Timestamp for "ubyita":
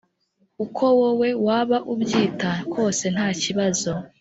1.93-2.51